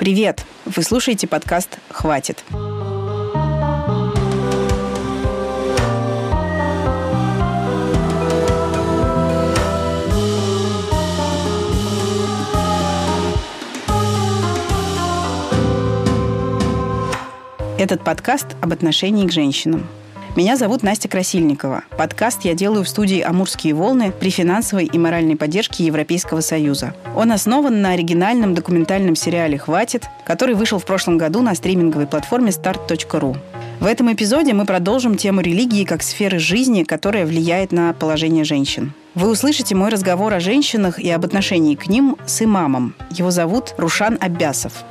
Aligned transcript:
Привет! 0.00 0.46
Вы 0.64 0.82
слушаете 0.82 1.26
подкаст 1.26 1.78
«Хватит». 1.90 2.42
Этот 17.78 18.02
подкаст 18.02 18.46
об 18.62 18.72
отношении 18.72 19.26
к 19.28 19.32
женщинам. 19.32 19.86
Меня 20.36 20.56
зовут 20.56 20.84
Настя 20.84 21.08
Красильникова. 21.08 21.82
Подкаст 21.98 22.44
я 22.44 22.54
делаю 22.54 22.84
в 22.84 22.88
студии 22.88 23.20
«Амурские 23.20 23.74
волны» 23.74 24.12
при 24.12 24.30
финансовой 24.30 24.84
и 24.84 24.96
моральной 24.96 25.34
поддержке 25.34 25.84
Европейского 25.84 26.40
Союза. 26.40 26.94
Он 27.16 27.32
основан 27.32 27.82
на 27.82 27.90
оригинальном 27.90 28.54
документальном 28.54 29.16
сериале 29.16 29.58
«Хватит», 29.58 30.04
который 30.24 30.54
вышел 30.54 30.78
в 30.78 30.84
прошлом 30.84 31.18
году 31.18 31.42
на 31.42 31.52
стриминговой 31.56 32.06
платформе 32.06 32.50
start.ru. 32.50 33.36
В 33.80 33.86
этом 33.86 34.12
эпизоде 34.12 34.52
мы 34.52 34.66
продолжим 34.66 35.16
тему 35.16 35.40
религии 35.40 35.84
как 35.84 36.00
сферы 36.04 36.38
жизни, 36.38 36.84
которая 36.84 37.26
влияет 37.26 37.72
на 37.72 37.92
положение 37.92 38.44
женщин. 38.44 38.92
Вы 39.16 39.30
услышите 39.30 39.74
мой 39.74 39.90
разговор 39.90 40.32
о 40.32 40.38
женщинах 40.38 41.00
и 41.00 41.10
об 41.10 41.24
отношении 41.24 41.74
к 41.74 41.88
ним 41.88 42.16
с 42.24 42.40
имамом. 42.40 42.94
Его 43.10 43.32
зовут 43.32 43.74
Рушан 43.78 44.16
Аббясов. 44.20 44.84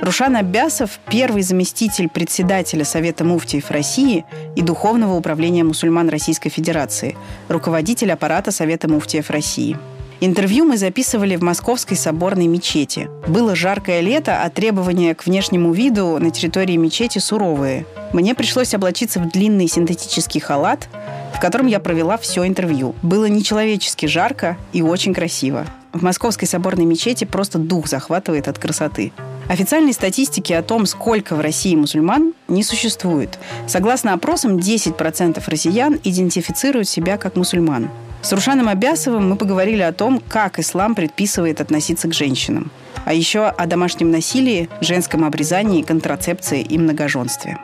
Рушан 0.00 0.36
Аббясов– 0.36 0.98
первый 1.10 1.40
заместитель 1.40 2.08
председателя 2.08 2.84
Совета 2.84 3.24
муфтиев 3.24 3.70
России 3.70 4.26
и 4.54 4.60
Духовного 4.60 5.14
управления 5.14 5.64
мусульман 5.64 6.10
Российской 6.10 6.50
Федерации, 6.50 7.16
руководитель 7.48 8.12
аппарата 8.12 8.50
Совета 8.50 8.88
муфтиев 8.88 9.30
России. 9.30 9.76
Интервью 10.20 10.66
мы 10.66 10.76
записывали 10.76 11.36
в 11.36 11.42
Московской 11.42 11.96
соборной 11.96 12.46
мечети. 12.46 13.08
Было 13.26 13.54
жаркое 13.54 14.00
лето, 14.00 14.42
а 14.42 14.50
требования 14.50 15.14
к 15.14 15.24
внешнему 15.24 15.72
виду 15.72 16.18
на 16.18 16.30
территории 16.30 16.76
мечети 16.76 17.18
суровые. 17.18 17.86
Мне 18.12 18.34
пришлось 18.34 18.74
облачиться 18.74 19.18
в 19.18 19.30
длинный 19.30 19.68
синтетический 19.68 20.40
халат, 20.40 20.88
в 21.34 21.40
котором 21.40 21.66
я 21.66 21.80
провела 21.80 22.18
все 22.18 22.46
интервью. 22.46 22.94
Было 23.02 23.26
нечеловечески 23.26 24.06
жарко 24.06 24.58
и 24.72 24.82
очень 24.82 25.14
красиво. 25.14 25.66
В 25.92 26.02
Московской 26.02 26.46
соборной 26.46 26.84
мечети 26.84 27.24
просто 27.24 27.58
дух 27.58 27.86
захватывает 27.86 28.48
от 28.48 28.58
красоты. 28.58 29.12
Официальной 29.48 29.92
статистики 29.92 30.52
о 30.52 30.62
том, 30.62 30.86
сколько 30.86 31.36
в 31.36 31.40
России 31.40 31.76
мусульман, 31.76 32.34
не 32.48 32.64
существует. 32.64 33.38
Согласно 33.68 34.12
опросам, 34.12 34.56
10% 34.56 35.40
россиян 35.46 36.00
идентифицируют 36.02 36.88
себя 36.88 37.16
как 37.16 37.36
мусульман. 37.36 37.88
С 38.22 38.32
Рушаном 38.32 38.68
Абясовым 38.68 39.30
мы 39.30 39.36
поговорили 39.36 39.82
о 39.82 39.92
том, 39.92 40.20
как 40.28 40.58
ислам 40.58 40.96
предписывает 40.96 41.60
относиться 41.60 42.08
к 42.08 42.14
женщинам. 42.14 42.72
А 43.04 43.12
еще 43.12 43.46
о 43.46 43.66
домашнем 43.66 44.10
насилии, 44.10 44.68
женском 44.80 45.24
обрезании, 45.24 45.82
контрацепции 45.82 46.60
и 46.60 46.76
многоженстве. 46.76 47.58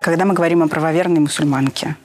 Когда 0.00 0.24
мы 0.24 0.32
говорим 0.32 0.62
о 0.62 0.68
правоверной 0.68 1.20
мусульманке, 1.20 1.96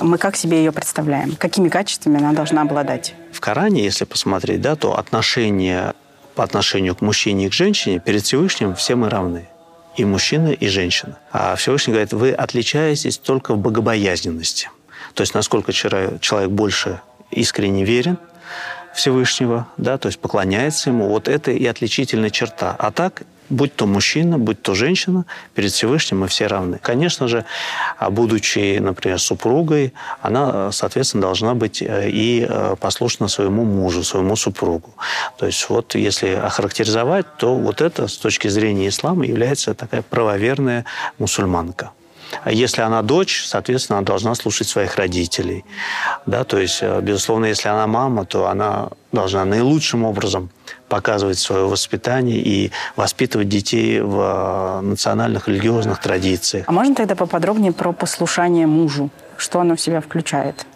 мы 0.00 0.16
как 0.16 0.36
себе 0.36 0.58
ее 0.58 0.70
представляем? 0.70 1.34
Какими 1.34 1.68
качествами 1.68 2.18
она 2.18 2.32
должна 2.32 2.62
обладать? 2.62 3.14
В 3.32 3.40
Коране, 3.40 3.82
если 3.82 4.04
посмотреть, 4.04 4.60
да, 4.60 4.76
то 4.76 4.96
отношение 4.96 5.94
по 6.34 6.44
отношению 6.44 6.94
к 6.94 7.00
мужчине 7.00 7.46
и 7.46 7.48
к 7.48 7.52
женщине, 7.52 8.00
перед 8.00 8.22
Всевышним 8.22 8.74
все 8.74 8.96
мы 8.96 9.08
равны. 9.08 9.48
И 9.96 10.04
мужчина, 10.04 10.48
и 10.48 10.66
женщина. 10.68 11.18
А 11.30 11.54
Всевышний 11.54 11.92
говорит, 11.92 12.12
вы 12.12 12.32
отличаетесь 12.32 13.18
только 13.18 13.54
в 13.54 13.58
богобоязненности. 13.58 14.70
То 15.14 15.20
есть 15.20 15.34
насколько 15.34 15.72
человек 15.72 16.50
больше 16.50 17.00
искренне 17.30 17.84
верен 17.84 18.18
Всевышнего, 18.94 19.66
да, 19.76 19.98
то 19.98 20.08
есть 20.08 20.18
поклоняется 20.18 20.90
ему, 20.90 21.08
вот 21.08 21.28
это 21.28 21.50
и 21.50 21.66
отличительная 21.66 22.30
черта. 22.30 22.74
А 22.78 22.90
так 22.90 23.22
будь 23.50 23.74
то 23.74 23.86
мужчина, 23.86 24.38
будь 24.38 24.62
то 24.62 24.74
женщина, 24.74 25.24
перед 25.54 25.72
Всевышним 25.72 26.20
мы 26.20 26.28
все 26.28 26.46
равны. 26.46 26.78
Конечно 26.80 27.28
же, 27.28 27.44
а 27.98 28.10
будучи, 28.10 28.78
например, 28.78 29.18
супругой, 29.18 29.92
она, 30.22 30.72
соответственно, 30.72 31.22
должна 31.22 31.54
быть 31.54 31.82
э, 31.82 32.10
и 32.10 32.46
э, 32.48 32.76
послушна 32.80 33.28
своему 33.28 33.64
мужу, 33.64 34.02
своему 34.02 34.36
супругу. 34.36 34.94
То 35.38 35.46
есть 35.46 35.68
вот 35.68 35.94
если 35.94 36.28
охарактеризовать, 36.28 37.26
то 37.36 37.54
вот 37.54 37.80
это 37.80 38.08
с 38.08 38.16
точки 38.16 38.48
зрения 38.48 38.88
ислама 38.88 39.24
является 39.24 39.74
такая 39.74 40.02
правоверная 40.02 40.84
мусульманка. 41.18 41.90
Если 42.46 42.82
она 42.82 43.02
дочь, 43.02 43.44
соответственно, 43.46 43.98
она 43.98 44.06
должна 44.06 44.34
слушать 44.34 44.68
своих 44.68 44.96
родителей. 44.96 45.64
Да, 46.26 46.44
то 46.44 46.58
есть, 46.58 46.78
э, 46.82 47.00
безусловно, 47.00 47.46
если 47.46 47.68
она 47.68 47.86
мама, 47.86 48.24
то 48.24 48.48
она 48.48 48.88
должна 49.12 49.44
наилучшим 49.44 50.04
образом 50.04 50.50
показывать 50.88 51.38
свое 51.38 51.66
воспитание 51.66 52.38
и 52.38 52.70
воспитывать 52.96 53.48
детей 53.48 54.00
в 54.00 54.20
э, 54.20 54.80
национальных 54.82 55.48
религиозных 55.48 56.00
традициях. 56.00 56.64
А 56.68 56.72
можно 56.72 56.94
тогда 56.94 57.14
поподробнее 57.14 57.72
про 57.72 57.92
послушание 57.92 58.66
мужу? 58.66 59.10
Что 59.36 59.60
оно 59.60 59.76
в 59.76 59.80
себя 59.80 60.00
включает? 60.00 60.66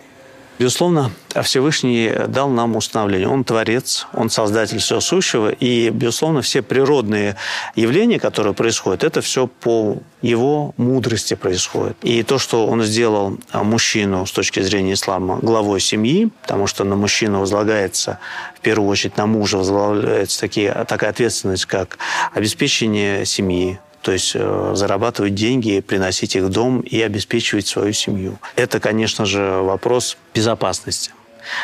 Безусловно, 0.58 1.12
Всевышний 1.42 2.12
дал 2.26 2.48
нам 2.48 2.74
установление. 2.74 3.28
Он 3.28 3.44
творец, 3.44 4.08
он 4.12 4.28
создатель 4.28 4.78
всего 4.78 5.00
сущего, 5.00 5.50
и, 5.50 5.90
безусловно, 5.90 6.42
все 6.42 6.62
природные 6.62 7.36
явления, 7.76 8.18
которые 8.18 8.54
происходят, 8.54 9.04
это 9.04 9.20
все 9.20 9.46
по 9.46 9.98
его 10.20 10.74
мудрости 10.76 11.34
происходит. 11.34 11.96
И 12.02 12.24
то, 12.24 12.38
что 12.38 12.66
он 12.66 12.82
сделал 12.82 13.38
мужчину 13.52 14.26
с 14.26 14.32
точки 14.32 14.60
зрения 14.60 14.94
ислама 14.94 15.38
главой 15.40 15.78
семьи, 15.80 16.28
потому 16.42 16.66
что 16.66 16.82
на 16.82 16.96
мужчину 16.96 17.40
возлагается, 17.40 18.18
в 18.56 18.60
первую 18.60 18.88
очередь 18.88 19.16
на 19.16 19.26
мужа 19.26 19.58
возлагается 19.58 20.40
такие, 20.40 20.72
такая 20.88 21.10
ответственность, 21.10 21.66
как 21.66 21.98
обеспечение 22.34 23.24
семьи, 23.24 23.78
то 24.02 24.12
есть 24.12 24.32
э, 24.34 24.72
зарабатывать 24.74 25.34
деньги, 25.34 25.80
приносить 25.80 26.36
их 26.36 26.44
в 26.44 26.48
дом 26.50 26.80
и 26.80 27.00
обеспечивать 27.00 27.66
свою 27.66 27.92
семью. 27.92 28.38
Это, 28.56 28.80
конечно 28.80 29.26
же, 29.26 29.60
вопрос 29.62 30.16
безопасности, 30.34 31.10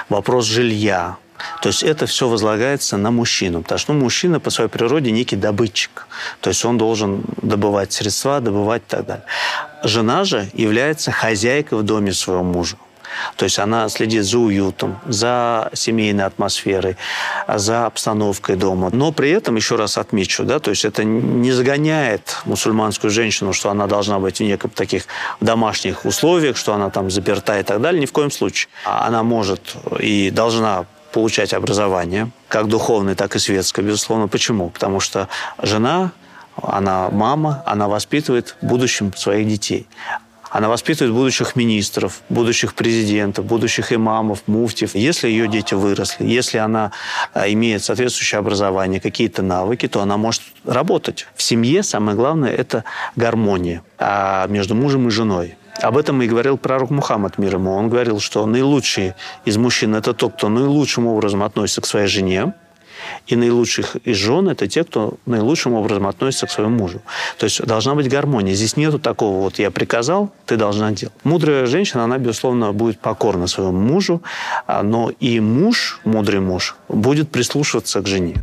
вопрос 0.09 0.45
жилья, 0.47 1.17
то 1.63 1.69
есть 1.69 1.83
это 1.83 2.07
все 2.07 2.29
возлагается 2.29 2.97
на 2.97 3.11
мужчину, 3.11 3.63
потому 3.63 3.79
что 3.79 3.93
ну, 3.93 4.01
мужчина 4.01 4.41
по 4.41 4.51
своей 4.51 4.71
природе 4.71 5.11
некий 5.11 5.37
добытчик. 5.37 6.07
То 6.41 6.51
есть 6.51 6.65
он 6.65 6.79
должен 6.79 7.25
добывать 7.43 7.93
средства, 7.93 8.41
добывать 8.41 8.83
и 8.83 8.91
так 8.91 9.07
далее. 9.07 9.25
Жена 9.83 10.25
же 10.25 10.49
является 10.53 11.11
хозяйкой 11.11 11.79
в 11.79 11.83
доме 11.83 12.13
своего 12.13 12.43
мужа. 12.43 12.77
То 13.37 13.45
есть 13.45 13.59
она 13.59 13.89
следит 13.89 14.25
за 14.25 14.39
уютом, 14.39 14.99
за 15.07 15.71
семейной 15.73 16.25
атмосферой, 16.25 16.97
за 17.49 17.87
обстановкой 17.87 18.57
дома. 18.57 18.91
Но 18.93 19.13
при 19.13 19.31
этом, 19.31 19.57
еще 19.57 19.77
раз 19.77 19.99
отмечу, 19.99 20.45
да, 20.45 20.59
то 20.59 20.71
есть 20.71 20.85
это 20.85 21.05
не 21.05 21.53
загоняет 21.53 22.39
мусульманскую 22.45 23.11
женщину, 23.11 23.53
что 23.53 23.71
она 23.71 23.87
должна 23.87 24.19
быть 24.19 24.39
в 24.39 24.43
неком 24.43 24.71
таких 24.71 25.07
домашних 25.41 26.05
условиях, 26.05 26.57
что 26.57 26.75
она 26.75 26.91
там 26.91 27.11
заперта 27.11 27.59
и 27.59 27.63
так 27.63 27.81
далее. 27.81 28.01
Ни 28.01 28.07
в 28.07 28.13
коем 28.13 28.31
случае. 28.31 28.69
Она 28.85 29.23
может 29.23 29.77
и 30.01 30.31
должна 30.31 30.87
получать 31.13 31.55
образование, 31.55 32.31
как 32.49 32.67
духовное, 32.67 33.15
так 33.15 33.37
и 33.37 33.39
светское, 33.39 33.85
безусловно. 33.85 34.27
Почему? 34.27 34.71
Потому 34.71 34.99
что 34.99 35.29
жена 35.63 36.11
она 36.63 37.09
мама, 37.11 37.63
она 37.67 37.89
воспитывает 37.89 38.57
в 38.61 38.67
будущем 38.67 39.13
своих 39.15 39.49
детей. 39.49 39.87
Она 40.55 40.69
воспитывает 40.69 41.13
будущих 41.13 41.57
министров, 41.57 42.23
будущих 42.29 42.75
президентов, 42.75 43.45
будущих 43.45 43.93
имамов, 43.93 44.45
муфтив. 44.47 44.95
Если 44.95 45.27
ее 45.27 45.49
дети 45.49 45.75
выросли, 45.75 46.27
если 46.27 46.59
она 46.59 46.93
а, 47.33 47.49
имеет 47.49 47.83
соответствующее 47.83 48.39
образование, 48.39 49.01
какие-то 49.01 49.43
навыки, 49.43 49.89
то 49.89 50.01
она 50.01 50.17
может 50.17 50.43
работать. 50.65 51.27
В 51.35 51.43
семье 51.43 51.83
самое 51.83 52.17
главное– 52.17 52.51
это 52.53 52.85
гармония 53.17 53.83
а 53.99 54.47
между 54.47 54.77
мужем 54.77 55.09
и 55.09 55.11
женой. 55.11 55.57
Об 55.83 55.99
этом 55.99 56.23
и 56.23 56.29
говорил 56.29 56.57
пророк 56.57 56.91
Мухаммад, 56.91 57.37
мир 57.37 57.55
ему. 57.55 57.73
Он 57.73 57.89
говорил, 57.89 58.21
что 58.21 58.47
наилучший 58.47 59.15
из 59.45 59.57
мужчин– 59.57 59.95
это 59.97 60.15
тот, 60.15 60.35
кто 60.35 60.49
наилучшим 60.49 61.09
образом 61.09 61.43
относится 61.43 61.81
к 61.81 61.87
своей 61.87 62.07
жене, 62.07 62.55
и 63.27 63.37
наилучших 63.37 63.97
из 64.05 64.17
жен– 64.17 64.49
это 64.51 64.67
те, 64.67 64.85
кто 64.85 65.15
наилучшим 65.27 65.75
образом 65.75 66.07
относится 66.07 66.47
к 66.47 66.51
своему 66.51 66.77
мужу. 66.77 67.01
То 67.39 67.45
есть 67.45 67.65
должна 67.65 67.95
быть 67.95 68.09
гармония. 68.09 68.55
Здесь 68.55 68.77
нету 68.77 68.99
такого 68.99 69.41
вот 69.41 69.59
«я 69.59 69.71
приказал, 69.71 70.31
ты 70.47 70.57
должна 70.57 70.93
делать». 70.93 71.15
Мудрая 71.25 71.67
женщина, 71.67 72.05
она, 72.05 72.19
безусловно, 72.19 72.73
будет 72.73 72.99
покорна 73.01 73.47
своему 73.47 73.79
мужу, 73.79 74.23
а, 74.67 74.83
но 74.83 75.11
и 75.21 75.41
муж, 75.41 76.01
мудрый 76.05 76.41
муж, 76.41 76.77
будет 76.89 77.31
прислушиваться 77.31 78.01
к 78.01 78.07
жене. 78.07 78.37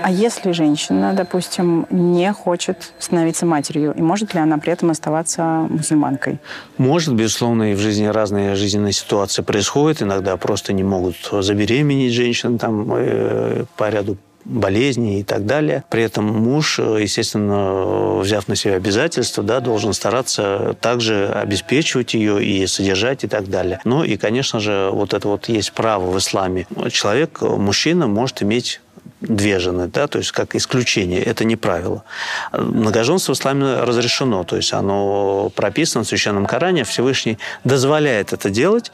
А 0.00 0.10
если 0.10 0.52
женщина, 0.52 1.12
допустим, 1.12 1.86
не 1.90 2.32
хочет 2.32 2.92
становиться 2.98 3.44
матерью, 3.44 3.92
и 3.94 4.00
может 4.00 4.32
ли 4.32 4.40
она 4.40 4.56
при 4.56 4.72
этом 4.72 4.90
оставаться 4.90 5.66
мусульманкой? 5.68 6.38
Может, 6.78 7.14
безусловно, 7.14 7.72
и 7.72 7.74
в 7.74 7.78
жизни 7.78 8.06
разные 8.06 8.54
жизненные 8.54 8.92
ситуации 8.92 9.42
происходят. 9.42 10.00
Иногда 10.00 10.36
просто 10.38 10.72
не 10.72 10.82
могут 10.82 11.16
забеременеть 11.30 12.14
женщин 12.14 12.58
там, 12.58 12.86
э, 12.94 13.64
по 13.76 13.90
ряду 13.90 14.16
болезней 14.44 15.20
и 15.20 15.24
так 15.24 15.46
далее. 15.46 15.84
При 15.88 16.02
этом 16.02 16.24
муж, 16.24 16.78
естественно, 16.78 18.18
взяв 18.18 18.48
на 18.48 18.56
себя 18.56 18.74
обязательства, 18.74 19.44
да, 19.44 19.60
должен 19.60 19.92
стараться 19.92 20.76
также 20.80 21.28
обеспечивать 21.28 22.14
ее 22.14 22.44
и 22.44 22.66
содержать 22.66 23.24
и 23.24 23.28
так 23.28 23.48
далее. 23.48 23.80
Ну 23.84 24.02
и, 24.02 24.16
конечно 24.16 24.58
же, 24.58 24.90
вот 24.90 25.14
это 25.14 25.28
вот 25.28 25.48
есть 25.48 25.72
право 25.72 26.10
в 26.10 26.18
исламе. 26.18 26.66
Человек, 26.90 27.40
мужчина 27.42 28.06
может 28.08 28.42
иметь 28.42 28.80
две 29.22 29.58
жены, 29.58 29.88
да, 29.88 30.06
то 30.06 30.18
есть 30.18 30.32
как 30.32 30.54
исключение, 30.54 31.22
это 31.22 31.44
не 31.44 31.56
правило. 31.56 32.04
Многоженство 32.52 33.34
в 33.34 33.36
исламе 33.36 33.74
разрешено, 33.80 34.44
то 34.44 34.56
есть 34.56 34.72
оно 34.72 35.50
прописано 35.54 36.04
в 36.04 36.06
Священном 36.06 36.46
Коране, 36.46 36.84
Всевышний 36.84 37.38
дозволяет 37.64 38.32
это 38.32 38.50
делать, 38.50 38.92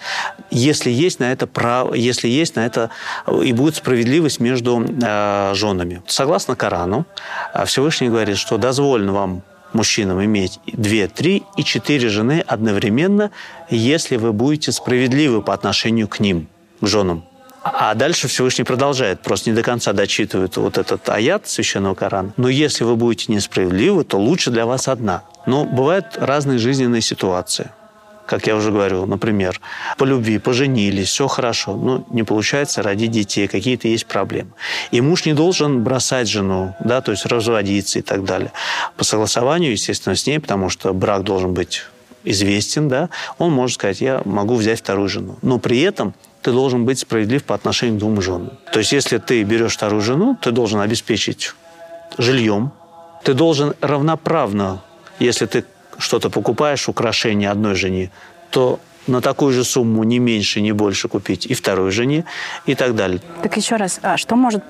если 0.51 0.91
есть 0.91 1.21
на 1.21 1.33
это 1.33 1.47
право, 1.47 1.95
если 1.95 2.29
есть 2.29 2.57
на 2.57 2.67
это 2.67 2.91
и 3.43 3.53
будет 3.53 3.77
справедливость 3.77 4.41
между 4.41 4.85
э, 4.85 5.53
женами. 5.55 6.03
Согласно 6.07 6.57
Корану, 6.57 7.07
э, 7.55 7.65
Всевышний 7.65 8.09
говорит, 8.09 8.37
что 8.37 8.59
дозволено 8.59 9.13
вам 9.13 9.43
мужчинам 9.73 10.25
иметь 10.25 10.61
две, 10.67 11.09
три 11.09 11.43
и 11.57 11.65
четыре 11.65 12.09
жены 12.09 12.43
одновременно, 12.47 13.31
если 13.71 14.17
вы 14.17 14.33
будете 14.33 14.73
справедливы 14.73 15.43
по 15.43 15.53
отношению 15.55 16.09
к 16.09 16.21
ним, 16.21 16.49
к 16.81 16.87
женам. 16.87 17.28
А 17.75 17.94
дальше 17.94 18.29
Всевышний 18.29 18.65
продолжает, 18.65 19.20
просто 19.20 19.50
не 19.50 19.56
до 19.56 19.62
конца 19.62 19.93
дочитывает 19.93 20.56
вот 20.56 20.79
этот 20.79 21.09
аят 21.09 21.49
Священного 21.49 21.94
Корана. 21.94 22.32
Но 22.37 22.49
если 22.49 22.85
вы 22.85 22.97
будете 22.97 23.32
несправедливы, 23.32 24.05
то 24.05 24.19
лучше 24.19 24.50
для 24.50 24.67
вас 24.67 24.88
одна. 24.88 25.25
Но 25.47 25.65
бывают 25.65 26.17
разные 26.19 26.59
жизненные 26.59 27.03
ситуации 27.03 27.70
как 28.29 28.47
я 28.47 28.55
уже 28.55 28.70
говорил, 28.70 29.06
например, 29.06 29.59
по 29.97 30.05
любви, 30.05 30.38
поженились, 30.38 31.09
все 31.09 31.26
хорошо, 31.29 31.75
но 31.75 32.05
не 32.11 32.23
получается 32.23 32.82
родить 32.82 33.11
детей, 33.11 33.49
какие-то 33.49 33.88
есть 33.88 34.06
проблемы. 34.06 34.50
И 34.91 35.00
муж 35.00 35.25
не 35.25 35.32
должен 35.32 35.82
бросать 35.82 36.29
жену, 36.29 36.76
да, 36.79 37.00
то 37.00 37.11
есть 37.11 37.25
разводиться 37.25 37.99
и 37.99 38.03
так 38.03 38.25
далее. 38.25 38.53
По 38.97 39.05
согласованию, 39.05 39.73
естественно, 39.73 40.15
с 40.15 40.26
ней, 40.26 40.38
потому 40.38 40.69
что 40.69 40.93
брак 40.93 41.25
должен 41.25 41.55
быть 41.55 41.85
известен, 42.25 42.88
да, 42.88 43.09
он 43.38 43.53
может 43.53 43.76
сказать, 43.76 44.03
я 44.03 44.20
могу 44.26 44.56
взять 44.56 44.81
вторую 44.81 45.09
жену. 45.09 45.38
Но 45.41 45.59
при 45.59 45.81
этом 45.81 46.15
ты 46.43 46.52
должен 46.52 46.85
быть 46.85 46.99
справедлив 46.99 47.43
по 47.44 47.55
отношению 47.55 47.96
к 47.96 47.99
двум 47.99 48.23
женам. 48.23 48.50
То 48.73 48.79
есть, 48.79 48.93
если 48.93 49.19
ты 49.19 49.43
берешь 49.43 49.75
вторую 49.75 50.02
жену, 50.02 50.37
ты 50.40 50.50
должен 50.50 50.81
обеспечить 50.81 51.55
жильем, 52.17 52.70
ты 53.25 53.35
должен 53.35 53.75
равноправно, 53.81 54.82
если 55.19 55.46
ты 55.46 55.64
что-то 55.99 56.31
покупаешь, 56.31 56.88
украшение 56.88 57.50
одной 57.50 57.75
жене, 57.75 58.11
то 58.50 58.79
на 59.06 59.20
такую 59.20 59.52
же 59.52 59.64
сумму 59.64 60.05
не 60.05 60.19
меньше, 60.19 60.61
не 60.61 60.73
больше 60.73 61.08
купить 61.08 61.46
и 61.46 61.55
второй 61.55 61.90
жене 61.90 62.25
и 62.67 62.75
так 62.75 62.94
далее. 62.94 63.20
Так 63.43 63.56
еще 63.56 63.76
раз, 63.76 63.99
а 64.02 64.17
что 64.17 64.37
может 64.37 64.62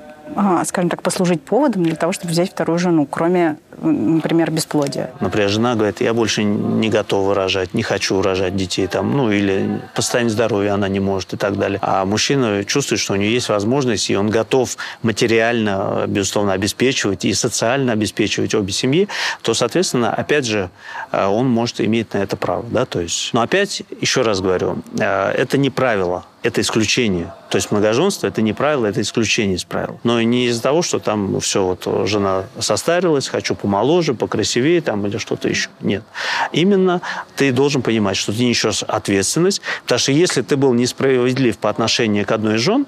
скажем 0.65 0.91
так, 0.91 1.03
послужить 1.03 1.43
поводом 1.43 1.83
для 1.83 1.97
того, 1.97 2.13
чтобы 2.13 2.33
взять 2.33 2.51
вторую 2.51 2.79
жену, 2.79 3.07
кроме, 3.07 3.57
например, 3.81 4.51
бесплодия? 4.51 5.11
Например, 5.21 5.49
жена 5.49 5.75
говорит, 5.75 6.01
я 6.01 6.15
больше 6.15 6.45
не 6.45 6.89
готова 6.89 7.35
рожать, 7.35 7.75
не 7.75 7.83
хочу 7.83 8.21
рожать 8.23 8.57
детей, 8.57 8.87
там, 8.87 9.17
ну, 9.17 9.31
или 9.31 9.81
по 9.95 10.03
состоянию 10.03 10.31
здоровья 10.31 10.75
она 10.75 10.89
не 10.89 11.01
может 11.01 11.35
и 11.35 11.37
так 11.37 11.59
далее. 11.59 11.79
А 11.83 12.05
мужчина 12.05 12.65
чувствует, 12.65 13.01
что 13.01 13.15
у 13.15 13.17
него 13.17 13.31
есть 13.31 13.49
возможность, 13.49 14.11
и 14.11 14.17
он 14.17 14.31
готов 14.31 14.77
материально, 15.03 16.05
безусловно, 16.07 16.53
обеспечивать 16.53 17.25
и 17.25 17.35
социально 17.35 17.93
обеспечивать 17.93 18.55
обе 18.55 18.73
семьи, 18.73 19.09
то, 19.43 19.55
соответственно, 19.55 20.13
опять 20.13 20.47
же, 20.47 20.71
э, 21.13 21.27
он 21.27 21.49
может 21.49 21.81
иметь 21.81 22.15
на 22.15 22.19
это 22.19 22.37
право, 22.37 22.65
да, 22.71 22.85
то 22.85 23.01
есть... 23.01 23.31
Но 23.33 23.41
опять, 23.41 23.83
еще 24.01 24.23
раз 24.23 24.41
говорю, 24.41 24.79
э, 24.99 25.31
это 25.33 25.59
не 25.59 25.71
правило, 25.71 26.25
это 26.43 26.61
исключение. 26.61 27.33
То 27.51 27.57
есть 27.57 27.71
многоженство– 27.71 28.27
это 28.29 28.43
не 28.43 28.53
правило, 28.53 28.87
это 28.87 29.01
исключение 29.01 29.57
из 29.57 29.65
правил. 29.65 29.99
Но 30.05 30.23
не 30.23 30.47
из-за 30.47 30.63
того, 30.63 30.83
что 30.83 30.99
там 31.01 31.41
все, 31.41 31.65
вот 31.65 32.07
жена 32.07 32.45
состарилась, 32.61 33.29
хочу 33.29 33.55
помоложе, 33.55 34.15
покрасивее 34.15 34.81
там, 34.81 35.07
или 35.07 35.19
что-то 35.19 35.49
еще. 35.49 35.69
Нет. 35.81 36.05
Именно 36.53 37.01
ты 37.37 37.53
должен 37.53 37.83
понимать, 37.83 38.17
что 38.17 38.33
ты 38.33 38.45
несешь 38.45 38.83
ответственность, 38.85 39.63
потому 39.83 39.99
что 39.99 40.13
если 40.13 40.43
ты 40.43 40.57
был 40.57 40.73
несправедлив 40.75 41.59
по 41.59 41.71
отношению 41.71 42.25
к 42.25 42.31
одной 42.31 42.57
из 42.57 42.61
жен, 42.61 42.87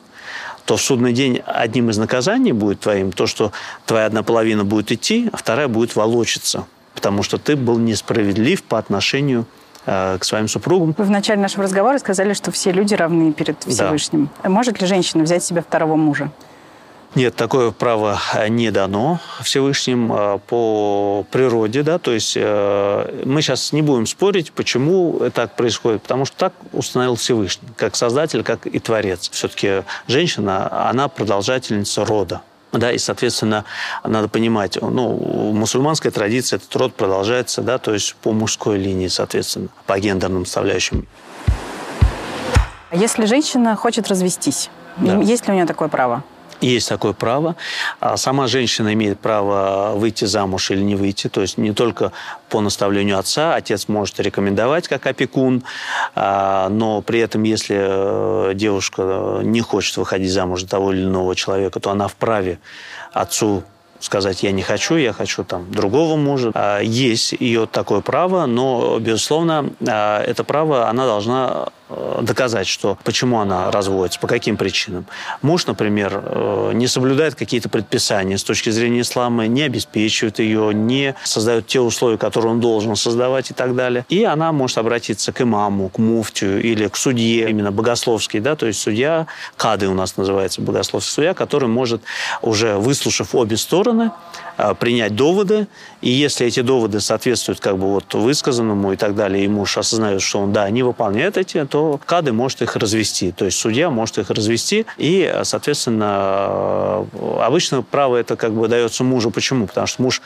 то 0.64 0.76
в 0.76 0.81
судный 0.82 1.12
день 1.12 1.43
одним 1.44 1.91
из 1.91 1.99
наказаний 1.99 2.52
будет 2.52 2.81
твоим 2.81 3.11
то, 3.11 3.26
что 3.26 3.50
твоя 3.87 4.06
одна 4.06 4.23
половина 4.23 4.64
будет 4.64 4.93
идти, 4.93 5.29
а 5.32 5.37
вторая 5.37 5.67
будет 5.67 5.97
волочиться, 5.97 6.67
потому 6.94 7.25
что 7.25 7.38
ты 7.38 7.56
был 7.56 7.79
несправедлив 7.79 8.62
по 8.62 8.79
отношению 8.79 9.47
к 9.85 10.21
своим 10.23 10.49
супругам. 10.49 10.94
Вы 10.97 11.05
в 11.05 11.11
начале 11.11 11.41
нашего 11.41 11.65
разговора 11.65 11.99
сказали, 11.99 12.35
что 12.35 12.50
все 12.50 12.71
люди 12.71 12.94
равны 12.94 13.32
перед 13.32 13.62
Всевышним. 13.65 14.29
Да. 14.43 14.50
Может 14.50 14.81
ли 14.81 14.87
женщина 14.87 15.25
взять 15.25 15.43
себе 15.43 15.62
второго 15.62 15.97
мужа? 15.97 16.31
Нет, 17.17 17.35
такое 17.35 17.73
право 17.73 18.21
не 18.49 18.71
дано 18.71 19.19
Всевышним 19.43 20.12
э, 20.12 20.38
по 20.47 21.27
природе, 21.32 21.82
да, 21.82 21.99
то 21.99 22.12
есть 22.12 22.35
э, 22.37 23.23
мы 23.25 23.43
сейчас 23.43 23.73
не 23.73 23.82
будем 23.82 24.06
спорить, 24.06 24.53
почему 24.53 25.21
так 25.35 25.56
происходит, 25.56 26.03
потому 26.03 26.25
что 26.25 26.37
так 26.37 26.53
установил 26.73 27.17
Всевышний, 27.17 27.69
как 27.76 27.97
создатель, 27.97 28.44
как 28.44 28.65
и 28.67 28.79
творец. 28.79 29.29
Все-таки 29.33 29.83
женщина, 30.06 30.88
она 30.88 31.09
продолжательница 31.09 32.05
рода. 32.05 32.43
Да, 32.73 32.93
и, 32.93 32.99
соответственно, 32.99 33.65
надо 34.05 34.29
понимать, 34.29 34.79
ну, 34.81 35.17
в 35.17 35.55
мусульманской 35.55 36.11
традиции 36.11 36.57
этот 36.57 36.75
род 36.77 36.95
продолжается, 36.95 37.63
да, 37.63 37.79
то 37.79 37.93
есть 37.93 38.15
по 38.17 38.33
мужской 38.33 38.79
линии, 38.79 39.09
соответственно, 39.09 39.69
по 39.87 39.99
гендерным 39.99 40.45
составляющим. 40.45 41.07
Если 42.93 43.25
женщина 43.25 43.77
хочет 43.77 44.09
развестись, 44.09 44.71
да. 44.97 45.19
есть 45.19 45.47
ли 45.47 45.53
у 45.53 45.57
нее 45.57 45.67
такое 45.67 45.89
право? 45.89 46.23
Есть 46.61 46.89
такое 46.89 47.12
право. 47.12 47.57
А 48.01 48.17
сама 48.17 48.47
женщина 48.47 48.93
имеет 48.93 49.19
право 49.19 49.93
выйти 49.97 50.27
замуж 50.27 50.71
или 50.71 50.83
не 50.83 50.95
выйти. 50.95 51.29
То 51.29 51.41
есть 51.41 51.57
не 51.59 51.73
только 51.73 52.12
по 52.49 52.61
наставлению 52.61 53.19
отца. 53.19 53.55
Отец 53.55 53.89
может 53.89 54.21
рекомендовать 54.21 54.89
как 54.89 55.07
опекун. 55.07 55.62
А, 56.15 56.69
но 56.69 57.01
при 57.01 57.21
этом, 57.21 57.43
если 57.45 57.77
э, 57.79 58.55
девушка 58.55 59.41
не 59.43 59.61
хочет 59.61 59.97
выходить 59.97 60.33
замуж 60.33 60.62
за 60.62 60.69
того 60.69 60.93
или 60.93 61.05
иного 61.05 61.35
человека, 61.35 61.81
то 61.81 61.91
она 61.91 62.09
вправе 62.09 62.59
отцу 63.12 63.62
сказать, 64.01 64.43
я 64.43 64.51
не 64.51 64.62
хочу, 64.62 64.97
я 64.97 65.12
хочу 65.12 65.45
там 65.45 65.71
другого 65.71 66.17
мужа. 66.17 66.53
А, 66.55 66.81
есть 66.81 67.33
ее 67.33 67.67
такое 67.67 68.01
право, 68.01 68.47
но, 68.47 68.99
безусловно, 68.99 69.71
это 69.81 70.45
право 70.45 70.89
она 70.89 71.07
должна 71.07 71.69
Э, 71.71 71.80
доказать, 72.23 72.67
что 72.67 72.97
почему 73.05 73.41
она 73.41 73.71
разводится, 73.71 74.21
по 74.21 74.27
каким 74.27 74.57
причинам. 74.57 75.07
Муж, 75.43 75.67
например, 75.67 76.23
э, 76.25 76.71
не 76.75 76.87
соблюдает 76.87 77.35
какие-то 77.35 77.69
предписания 77.69 78.39
с 78.39 78.45
точки 78.45 78.71
зрения 78.71 79.01
ислама, 79.01 79.47
не 79.47 79.63
обеспечивает 79.63 80.39
ее, 80.39 80.73
не 80.73 81.15
создает 81.25 81.67
те 81.67 81.81
условия, 81.81 82.19
которые 82.19 82.53
он 82.53 82.61
должен 82.61 82.97
создавать 82.97 83.51
и 83.51 83.55
так 83.55 83.75
далее. 83.75 84.05
И 84.09 84.25
она 84.25 84.53
может 84.53 84.79
обратиться 84.79 85.33
к 85.33 85.41
имаму, 85.41 85.89
к 85.89 85.99
муфтию 85.99 86.63
или 86.63 86.87
к 86.89 86.97
судье, 86.97 87.51
именно 87.51 87.73
богословский, 87.73 88.41
да, 88.41 88.55
то 88.57 88.67
есть 88.67 88.81
судья, 88.81 89.27
кады 89.57 89.89
у 89.89 89.95
нас 89.95 90.17
называется 90.17 90.61
богословский 90.61 91.13
судья, 91.13 91.35
который 91.35 91.69
может, 91.69 92.03
уже 92.43 92.77
выслушав 92.77 93.35
обе 93.35 93.57
стороны, 93.57 94.11
э, 94.59 94.75
принять 94.75 95.17
доводы, 95.17 95.67
и 96.00 96.11
если 96.11 96.47
эти 96.47 96.61
доводы 96.61 97.00
соответствуют 97.00 97.61
как 97.61 97.79
бы 97.79 97.88
вот 97.88 98.14
высказанному 98.14 98.93
и 98.93 98.97
так 98.97 99.14
далее, 99.14 99.45
и 99.45 99.49
муж 99.49 99.76
осознает, 99.76 100.23
что 100.23 100.41
он, 100.41 100.53
да, 100.53 100.69
не 100.71 100.83
выполняет 100.83 101.37
эти, 101.37 101.64
то 101.64 101.80
то 101.81 101.99
КАДы 102.05 102.35
может 102.35 102.61
их 102.61 102.77
развести. 102.77 103.33
То 103.33 103.47
есть 103.47 103.59
судья 103.59 103.89
может 103.89 104.19
их 104.19 104.29
развести, 104.29 104.85
и, 104.99 105.41
соответственно, 105.45 107.07
обычно 107.43 107.81
право 107.81 108.19
это 108.19 108.37
как 108.37 108.53
бы 108.53 108.69
дается 108.69 109.03
мужу. 109.03 109.31
Почему? 109.31 109.67
Потому 109.67 109.87
что 109.87 110.03
муж, 110.03 110.21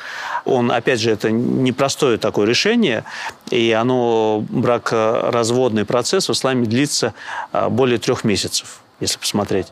он, 0.44 0.72
опять 0.72 0.98
же, 0.98 1.12
это 1.12 1.30
непростое 1.30 2.18
такое 2.18 2.44
решение, 2.48 3.04
и 3.50 3.70
оно, 3.70 4.44
бракоразводный 4.48 5.84
процесс 5.84 6.28
в 6.28 6.32
исламе 6.32 6.66
длится 6.66 7.14
а, 7.52 7.70
более 7.70 7.98
трех 7.98 8.24
месяцев, 8.24 8.80
если 8.98 9.18
посмотреть. 9.18 9.68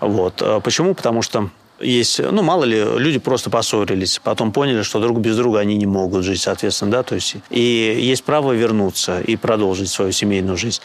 Вот. 0.00 0.42
А 0.42 0.60
почему? 0.60 0.92
Потому 0.92 1.22
что 1.22 1.48
есть, 1.84 2.18
ну, 2.18 2.42
мало 2.42 2.64
ли, 2.64 2.82
люди 2.96 3.18
просто 3.18 3.50
поссорились, 3.50 4.20
потом 4.22 4.52
поняли, 4.52 4.82
что 4.82 5.00
друг 5.00 5.18
без 5.18 5.36
друга 5.36 5.60
они 5.60 5.76
не 5.76 5.86
могут 5.86 6.24
жить, 6.24 6.40
соответственно, 6.40 6.90
да, 6.90 7.02
то 7.02 7.14
есть, 7.14 7.36
и 7.50 7.60
есть 8.00 8.24
право 8.24 8.52
вернуться 8.52 9.20
и 9.20 9.36
продолжить 9.36 9.90
свою 9.90 10.12
семейную 10.12 10.56
жизнь. 10.56 10.80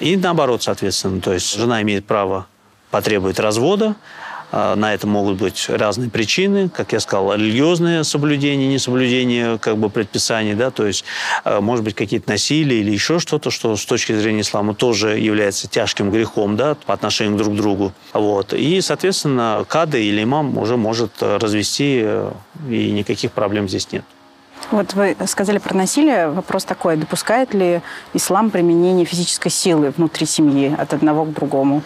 И 0.00 0.16
наоборот, 0.16 0.62
соответственно, 0.62 1.20
то 1.20 1.32
есть, 1.32 1.54
жена 1.54 1.82
имеет 1.82 2.06
право 2.06 2.46
потребовать 2.90 3.38
развода, 3.38 3.96
на 4.54 4.94
это 4.94 5.06
могут 5.06 5.38
быть 5.38 5.66
разные 5.68 6.10
причины, 6.10 6.68
как 6.68 6.92
я 6.92 7.00
сказал, 7.00 7.34
религиозное 7.34 8.04
соблюдение, 8.04 8.68
несоблюдение 8.68 9.58
как 9.58 9.78
бы 9.78 9.90
предписаний, 9.90 10.54
да, 10.54 10.70
то 10.70 10.86
есть 10.86 11.04
а, 11.44 11.60
может 11.60 11.84
быть 11.84 11.94
какие-то 11.94 12.30
насилия 12.30 12.80
или 12.80 12.90
еще 12.90 13.18
что-то, 13.18 13.50
что 13.50 13.76
с 13.76 13.84
точки 13.84 14.12
зрения 14.12 14.42
ислама 14.42 14.74
тоже 14.74 15.18
является 15.18 15.68
тяжким 15.68 16.10
грехом, 16.10 16.56
да, 16.56 16.74
по 16.74 16.94
отношению 16.94 17.36
друг 17.36 17.54
к 17.54 17.56
другу. 17.56 17.92
Вот. 18.12 18.52
И, 18.52 18.80
соответственно, 18.80 19.64
кады 19.68 20.04
или 20.04 20.22
имам 20.22 20.56
уже 20.58 20.76
может 20.76 21.22
развести, 21.22 22.02
э, 22.04 22.30
и 22.68 22.92
никаких 22.92 23.32
проблем 23.32 23.68
здесь 23.68 23.90
нет. 23.90 24.04
Вот 24.70 24.94
вы 24.94 25.16
сказали 25.26 25.58
про 25.58 25.76
насилие. 25.76 26.30
Вопрос 26.30 26.64
такой. 26.64 26.96
Допускает 26.96 27.52
ли 27.54 27.82
ислам 28.14 28.50
применение 28.50 29.04
физической 29.04 29.50
силы 29.50 29.92
внутри 29.96 30.26
семьи 30.26 30.74
от 30.76 30.94
одного 30.94 31.24
к 31.24 31.32
другому? 31.32 31.82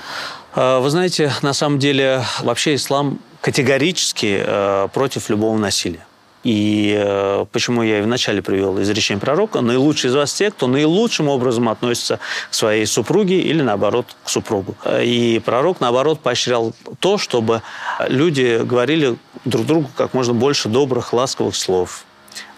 А, 0.55 0.81
вы 0.81 0.91
знаете, 0.91 1.33
на 1.43 1.53
самом 1.53 1.79
деле 1.79 2.25
вообще 2.41 2.75
ислам 2.75 3.19
категорически 3.41 4.43
э, 4.45 4.89
против 4.93 5.31
любого 5.31 5.57
насилия. 5.57 6.05
И 6.45 6.95
э, 6.97 7.47
почему 7.53 7.83
я 7.83 7.99
и 7.99 8.03
вначале 8.03 8.43
привел 8.43 8.81
изречение 8.81 9.21
пророка, 9.21 9.61
наилучший 9.61 10.09
из 10.11 10.15
вас 10.15 10.33
те, 10.33 10.51
кто 10.51 10.67
наилучшим 10.67 11.29
образом 11.29 11.69
относится 11.69 12.21
к 12.51 12.55
своей 12.55 12.87
супруге 12.87 13.41
или, 13.41 13.61
наоборот, 13.61 14.17
к 14.25 14.29
супругу. 14.29 14.75
И 15.03 15.41
пророк, 15.45 15.81
наоборот, 15.81 16.21
поощрял 16.21 16.75
то, 17.01 17.19
чтобы 17.19 17.63
люди 18.09 18.61
говорили 18.63 19.17
друг 19.45 19.67
другу 19.67 19.91
как 19.97 20.15
можно 20.15 20.33
больше 20.33 20.69
добрых, 20.69 21.13
ласковых 21.13 21.55
слов, 21.55 22.05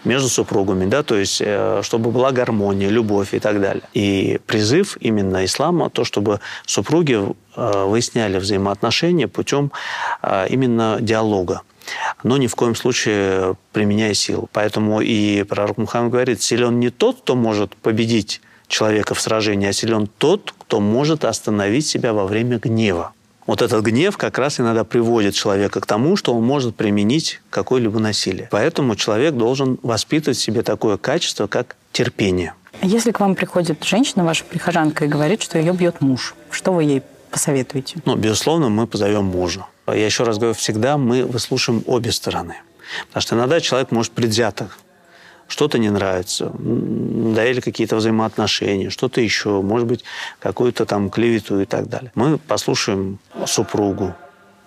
между 0.03 0.29
супругами, 0.29 0.85
да, 0.85 1.03
то 1.03 1.15
есть 1.15 1.41
э, 1.43 1.81
чтобы 1.83 2.11
была 2.11 2.31
гармония, 2.31 2.89
любовь 2.89 3.33
и 3.33 3.39
так 3.39 3.61
далее. 3.61 3.83
И 3.93 4.39
призыв 4.47 4.97
именно 4.99 5.45
ислама, 5.45 5.89
то, 5.89 6.03
чтобы 6.03 6.39
супруги 6.65 7.19
э, 7.55 7.85
выясняли 7.85 8.37
взаимоотношения 8.37 9.27
путем 9.27 9.71
э, 10.21 10.47
именно 10.49 10.97
диалога 10.99 11.61
но 12.23 12.37
ни 12.37 12.47
в 12.47 12.55
коем 12.55 12.75
случае 12.75 13.55
применяя 13.73 14.13
силу. 14.13 14.49
Поэтому 14.53 15.01
и 15.01 15.43
пророк 15.43 15.77
Мухаммад 15.77 16.11
говорит, 16.11 16.41
силен 16.41 16.79
не 16.79 16.89
тот, 16.89 17.21
кто 17.21 17.35
может 17.35 17.75
победить 17.75 18.41
человека 18.67 19.13
в 19.13 19.21
сражении, 19.21 19.67
а 19.67 19.73
силен 19.73 20.07
тот, 20.17 20.53
кто 20.57 20.79
может 20.79 21.25
остановить 21.25 21.87
себя 21.87 22.13
во 22.13 22.25
время 22.25 22.59
гнева. 22.59 23.13
Вот 23.47 23.61
этот 23.61 23.83
гнев 23.83 24.17
как 24.17 24.37
раз 24.37 24.59
иногда 24.59 24.83
приводит 24.83 25.33
человека 25.33 25.81
к 25.81 25.85
тому, 25.85 26.15
что 26.15 26.33
он 26.33 26.43
может 26.43 26.75
применить 26.75 27.41
какое-либо 27.49 27.99
насилие. 27.99 28.47
Поэтому 28.51 28.95
человек 28.95 29.33
должен 29.33 29.79
воспитывать 29.81 30.37
в 30.37 30.41
себе 30.41 30.61
такое 30.61 30.97
качество, 30.97 31.47
как 31.47 31.75
терпение. 31.91 32.53
Если 32.81 33.11
к 33.11 33.19
вам 33.19 33.35
приходит 33.35 33.83
женщина, 33.83 34.23
ваша 34.23 34.43
прихожанка, 34.43 35.05
и 35.05 35.07
говорит, 35.07 35.41
что 35.41 35.57
ее 35.57 35.73
бьет 35.73 36.01
муж, 36.01 36.35
что 36.49 36.71
вы 36.71 36.83
ей 36.83 37.03
посоветуете? 37.29 38.01
Ну, 38.05 38.15
безусловно, 38.15 38.69
мы 38.69 38.87
позовем 38.87 39.25
мужа. 39.25 39.65
Я 39.87 40.05
еще 40.05 40.23
раз 40.23 40.37
говорю, 40.37 40.53
всегда 40.53 40.97
мы 40.97 41.25
выслушаем 41.25 41.83
обе 41.85 42.11
стороны. 42.11 42.55
Потому 43.07 43.21
что 43.21 43.35
иногда 43.35 43.59
человек 43.59 43.91
может 43.91 44.11
предвзято 44.11 44.69
что-то 45.51 45.77
не 45.77 45.89
нравится, 45.89 46.45
или 46.55 47.59
какие-то 47.59 47.97
взаимоотношения, 47.97 48.89
что-то 48.89 49.19
еще, 49.19 49.61
может 49.61 49.85
быть, 49.85 50.03
какую-то 50.39 50.85
там 50.85 51.09
клевету 51.09 51.59
и 51.59 51.65
так 51.65 51.89
далее. 51.89 52.11
Мы 52.15 52.37
послушаем 52.37 53.19
супругу, 53.45 54.15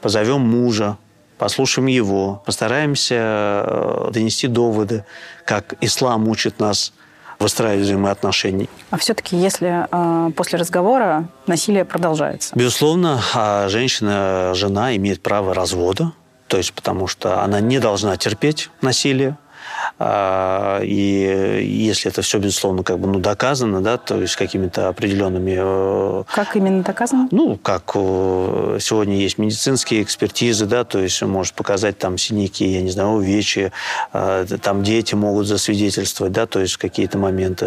позовем 0.02 0.42
мужа, 0.42 0.98
послушаем 1.38 1.86
его, 1.86 2.42
постараемся 2.44 3.14
э, 3.16 4.10
донести 4.12 4.46
доводы, 4.46 5.06
как 5.46 5.74
ислам 5.80 6.28
учит 6.28 6.60
нас 6.60 6.92
выстраивать 7.38 7.84
взаимоотношения. 7.84 8.68
А 8.90 8.98
все-таки, 8.98 9.36
если 9.36 9.86
э, 9.90 10.30
после 10.32 10.58
разговора 10.58 11.28
насилие 11.46 11.86
продолжается? 11.86 12.54
Безусловно, 12.54 13.22
а 13.32 13.68
женщина, 13.68 14.52
жена 14.54 14.94
имеет 14.96 15.22
право 15.22 15.54
развода, 15.54 16.12
то 16.46 16.58
есть 16.58 16.74
потому 16.74 17.06
что 17.06 17.42
она 17.42 17.60
не 17.60 17.80
должна 17.80 18.18
терпеть 18.18 18.68
насилие, 18.82 19.38
и 20.00 21.64
если 21.94 22.10
это 22.10 22.22
все, 22.22 22.38
безусловно, 22.38 22.82
как 22.82 22.98
бы, 22.98 23.06
ну, 23.06 23.18
доказано, 23.20 23.80
да, 23.80 23.96
то 23.96 24.20
есть 24.20 24.36
какими-то 24.36 24.88
определенными... 24.88 25.56
Э, 25.56 26.24
как 26.32 26.56
именно 26.56 26.82
доказано? 26.82 27.28
Ну, 27.30 27.56
как 27.56 27.92
э, 27.94 28.78
сегодня 28.80 29.16
есть 29.16 29.38
медицинские 29.38 30.02
экспертизы, 30.02 30.66
да, 30.66 30.84
то 30.84 30.98
есть 30.98 31.22
может 31.22 31.54
показать 31.54 31.98
там 31.98 32.18
синяки, 32.18 32.66
я 32.66 32.82
не 32.82 32.90
знаю, 32.90 33.10
увечья, 33.10 33.72
э, 34.12 34.46
там 34.60 34.82
дети 34.82 35.14
могут 35.14 35.46
засвидетельствовать, 35.46 36.32
да, 36.32 36.46
то 36.46 36.60
есть 36.60 36.76
какие-то 36.76 37.18
моменты, 37.18 37.66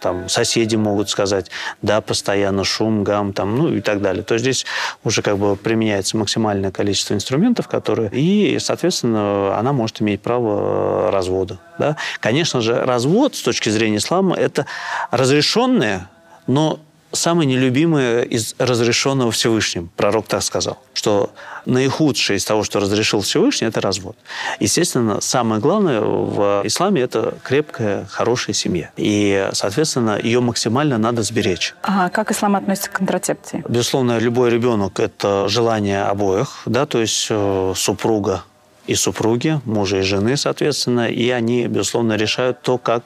там 0.00 0.28
соседи 0.28 0.76
могут 0.76 1.08
сказать, 1.08 1.50
да, 1.82 2.00
постоянно 2.00 2.64
шум, 2.64 3.04
гам, 3.04 3.32
там, 3.32 3.56
ну 3.56 3.72
и 3.72 3.80
так 3.80 4.02
далее. 4.02 4.24
То 4.24 4.34
есть 4.34 4.44
здесь 4.44 4.66
уже 5.04 5.22
как 5.22 5.38
бы 5.38 5.54
применяется 5.56 6.16
максимальное 6.16 6.72
количество 6.72 7.14
инструментов, 7.14 7.68
которые... 7.68 8.10
И, 8.12 8.58
соответственно, 8.58 9.56
она 9.56 9.72
может 9.72 10.02
иметь 10.02 10.20
право 10.20 11.10
развода. 11.10 11.59
Да? 11.78 11.96
Конечно 12.20 12.60
же, 12.60 12.74
развод 12.74 13.34
с 13.34 13.42
точки 13.42 13.70
зрения 13.70 13.98
ислама– 13.98 14.36
это 14.36 14.66
разрешенное, 15.10 16.10
но 16.46 16.78
самое 17.12 17.48
нелюбимое 17.48 18.22
из 18.22 18.54
разрешенного 18.58 19.30
Всевышним. 19.32 19.90
Пророк 19.96 20.26
так 20.26 20.42
сказал, 20.42 20.78
что 20.94 21.30
наихудшее 21.66 22.36
из 22.36 22.44
того, 22.44 22.64
что 22.64 22.80
разрешил 22.80 23.20
Всевышний, 23.20 23.66
это 23.66 23.80
развод. 23.80 24.16
Естественно, 24.60 25.20
самое 25.20 25.60
главное 25.60 26.00
в 26.00 26.62
исламе– 26.64 27.00
это 27.02 27.34
крепкая, 27.42 28.06
хорошая 28.06 28.54
семья. 28.54 28.90
И, 28.96 29.48
соответственно, 29.52 30.18
ее 30.22 30.40
максимально 30.40 30.98
надо 30.98 31.22
сберечь. 31.22 31.74
А 31.82 32.08
как 32.10 32.30
ислам 32.30 32.56
относится 32.56 32.90
к 32.90 32.94
контрацепции? 32.94 33.64
Безусловно, 33.68 34.18
любой 34.18 34.50
ребенок– 34.50 35.00
это 35.00 35.48
желание 35.48 36.04
обоих, 36.04 36.62
да, 36.66 36.86
то 36.86 37.00
есть 37.00 37.26
э, 37.30 37.72
супруга 37.76 38.44
и 38.90 38.96
супруги, 38.96 39.60
мужа 39.66 39.98
и 39.98 40.00
жены, 40.00 40.36
соответственно, 40.36 41.06
и 41.06 41.30
они, 41.30 41.68
безусловно, 41.68 42.14
решают 42.14 42.60
то, 42.62 42.76
как 42.76 43.04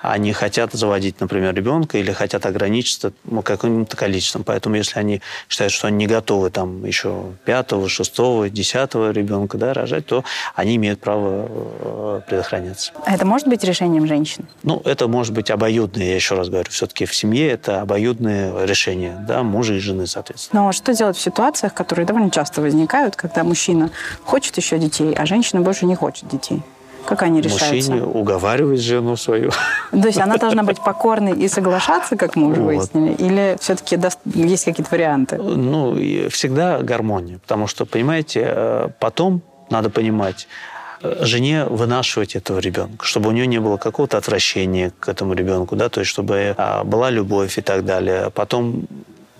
они 0.00 0.32
хотят 0.32 0.72
заводить, 0.72 1.20
например, 1.20 1.54
ребенка 1.54 1.98
или 1.98 2.10
хотят 2.10 2.46
ограничиться 2.46 3.12
ну, 3.24 3.42
каким-то 3.42 3.98
количеством. 3.98 4.44
Поэтому, 4.44 4.76
если 4.76 4.98
они 4.98 5.20
считают, 5.50 5.74
что 5.74 5.88
они 5.88 5.98
не 5.98 6.06
готовы 6.06 6.48
там 6.48 6.86
еще 6.86 7.34
пятого, 7.44 7.86
шестого, 7.90 8.48
десятого 8.48 9.10
ребенка 9.10 9.58
да, 9.58 9.74
рожать, 9.74 10.06
то 10.06 10.24
они 10.54 10.76
имеют 10.76 11.00
право 11.00 11.46
э, 11.50 12.20
предохраняться. 12.26 12.92
А 13.04 13.14
это 13.14 13.26
может 13.26 13.46
быть 13.46 13.62
решением 13.62 14.06
женщин? 14.06 14.46
Ну, 14.62 14.80
это 14.86 15.06
может 15.06 15.34
быть 15.34 15.50
обоюдное, 15.50 16.06
я 16.06 16.14
еще 16.14 16.34
раз 16.34 16.48
говорю. 16.48 16.70
Все-таки 16.70 17.04
в 17.04 17.14
семье 17.14 17.50
это 17.50 17.82
обоюдное 17.82 18.64
решение, 18.64 19.22
да, 19.28 19.42
мужа 19.42 19.74
и 19.74 19.80
жены, 19.80 20.06
соответственно. 20.06 20.62
Но 20.62 20.72
что 20.72 20.94
делать 20.94 21.18
в 21.18 21.20
ситуациях, 21.20 21.74
которые 21.74 22.06
довольно 22.06 22.30
часто 22.30 22.62
возникают, 22.62 23.16
когда 23.16 23.44
мужчина 23.44 23.90
хочет 24.24 24.56
еще 24.56 24.78
детей, 24.78 25.12
а 25.14 25.25
женщина 25.26 25.60
больше 25.60 25.86
не 25.86 25.94
хочет 25.94 26.28
детей. 26.28 26.62
Как 27.06 27.22
они 27.22 27.40
решаются? 27.40 27.92
Мужчине 27.92 28.02
уговаривать 28.02 28.80
жену 28.80 29.16
свою. 29.16 29.50
То 29.92 30.06
есть 30.06 30.18
она 30.18 30.36
должна 30.36 30.62
быть 30.62 30.80
покорной 30.80 31.38
и 31.38 31.48
соглашаться, 31.48 32.16
как 32.16 32.36
мы 32.36 32.48
уже 32.48 32.60
вот. 32.60 32.66
выяснили? 32.66 33.14
Или 33.14 33.56
все-таки 33.60 33.98
есть 34.24 34.64
какие-то 34.64 34.90
варианты? 34.90 35.36
Ну, 35.36 35.94
всегда 36.28 36.78
гармония. 36.82 37.38
Потому 37.38 37.68
что, 37.68 37.86
понимаете, 37.86 38.42
э, 38.44 38.88
потом 38.98 39.40
надо 39.70 39.88
понимать, 39.88 40.48
э, 41.02 41.24
жене 41.24 41.64
вынашивать 41.64 42.34
этого 42.34 42.58
ребенка, 42.58 43.04
чтобы 43.04 43.28
у 43.28 43.32
нее 43.32 43.46
не 43.46 43.60
было 43.60 43.76
какого-то 43.76 44.18
отвращения 44.18 44.92
к 44.98 45.08
этому 45.08 45.34
ребенку, 45.34 45.76
да, 45.76 45.88
то 45.88 46.00
есть 46.00 46.10
чтобы 46.10 46.54
а, 46.56 46.82
была 46.84 47.10
любовь 47.10 47.58
и 47.58 47.62
так 47.62 47.84
далее. 47.84 48.30
Потом 48.34 48.86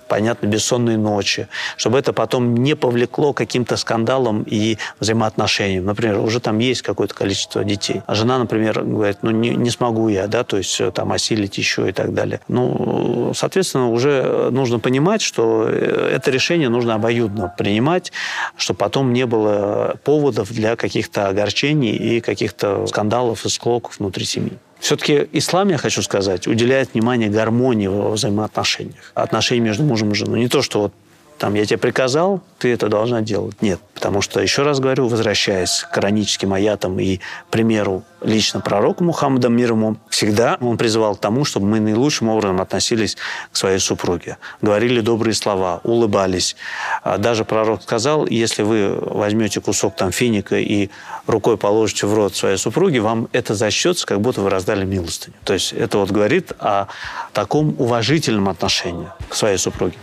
понятно, 0.09 0.47
бессонные 0.47 0.99
ночи, 0.99 1.49
чтобы 1.77 1.99
это 1.99 2.13
потом 2.13 2.57
не 2.57 2.75
повлекло 2.75 3.33
каким-то 3.33 3.77
скандалом 3.77 4.45
и 4.47 4.79
взаимоотношениям. 5.01 5.85
Например, 5.85 6.19
уже 6.21 6.41
там 6.41 6.59
есть 6.59 6.83
какое-то 6.83 7.15
количество 7.15 7.65
детей. 7.65 8.03
А 8.07 8.15
жена, 8.15 8.39
например, 8.39 8.83
говорит, 8.83 9.19
ну 9.23 9.31
не, 9.31 9.51
не 9.51 9.71
смогу 9.71 10.09
я, 10.09 10.27
да, 10.27 10.45
то 10.45 10.57
есть 10.57 10.81
э, 10.81 10.91
там 10.91 11.13
осилить 11.13 11.59
еще 11.59 11.89
и 11.89 11.93
так 11.93 12.15
далее. 12.15 12.41
Ну, 12.49 13.33
соответственно, 13.35 13.91
уже 13.91 14.51
нужно 14.51 14.79
понимать, 14.79 15.23
что 15.23 15.67
э, 15.69 16.13
это 16.15 16.31
решение 16.31 16.69
нужно 16.69 16.95
обоюдно 16.95 17.53
принимать, 17.57 18.13
чтобы 18.57 18.79
потом 18.79 19.13
не 19.13 19.27
было 19.27 19.97
поводов 20.05 20.53
для 20.53 20.77
каких-то 20.77 21.29
огорчений 21.29 21.97
и 21.97 22.21
каких-то 22.21 22.87
скандалов 22.87 23.45
и 23.45 23.49
склоков 23.49 23.99
внутри 23.99 24.25
семьи. 24.25 24.59
Все-таки 24.87 25.27
ислам, 25.33 25.71
я 25.71 25.79
хочу 25.79 26.01
сказать, 26.01 26.47
уделяет 26.47 26.95
внимание 26.95 27.29
гармонии 27.29 27.89
во 27.89 28.11
взаимоотношениях, 28.11 29.11
отношениям 29.15 29.65
между 29.65 29.83
мужем 29.83 30.13
и 30.13 30.15
женой. 30.15 30.39
Не 30.39 30.49
то, 30.49 30.63
что 30.63 30.81
вот 30.83 30.93
там 31.39 31.55
я 31.55 31.67
тебе 31.67 31.79
приказал, 31.79 32.41
ты 32.59 32.73
это 32.73 32.89
должна 32.89 33.21
делать. 33.21 33.61
Нет. 33.61 33.81
Потому 33.95 34.23
что, 34.23 34.41
еще 34.41 34.63
раз 34.63 34.81
говорю, 34.81 35.09
возвращаясь 35.09 35.83
к 35.83 35.95
кораническим 35.95 36.53
аятам 36.53 36.99
и 36.99 37.21
примеру 37.51 38.05
лично 38.23 38.61
пророка 38.61 39.03
Мухаммада 39.05 39.49
мир 39.49 39.73
ему, 39.73 39.97
всегда 40.09 40.57
он 40.61 40.79
призывал 40.79 41.17
к 41.17 41.21
тому, 41.21 41.45
чтобы 41.45 41.67
мы 41.67 41.81
наилучшим 41.81 42.29
образом 42.29 42.61
относились 42.61 43.17
к 43.53 43.57
своей 43.57 43.79
супруге. 43.79 44.39
Говорили 44.63 45.01
добрые 45.01 45.35
слова, 45.35 45.81
улыбались. 45.85 46.57
А 47.03 47.19
даже 47.19 47.45
пророк 47.45 47.83
сказал, 47.83 48.27
если 48.27 48.63
вы 48.63 48.97
возьмете 49.01 49.61
кусок 49.61 49.97
там 49.97 50.13
финика 50.13 50.57
и 50.57 50.91
рукой 51.27 51.57
положите 51.57 52.07
в 52.07 52.15
рот 52.15 52.35
своей 52.35 52.57
супруги, 52.57 52.99
вам 52.99 53.29
это 53.33 53.55
зачтется, 53.55 54.07
как 54.07 54.21
будто 54.21 54.41
вы 54.41 54.51
раздали 54.51 54.85
милостыню. 54.85 55.35
То 55.45 55.53
есть 55.53 55.73
это 55.73 55.99
вот 55.99 56.11
говорит 56.11 56.53
о 56.59 56.87
таком 57.33 57.75
уважительном 57.79 58.49
отношении 58.49 59.09
к 59.29 59.35
своей 59.35 59.59
супруге. 59.59 59.97